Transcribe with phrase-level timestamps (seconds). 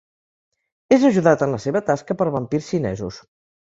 [0.97, 3.27] És ajudat en la seva tasca per vampirs xinesos.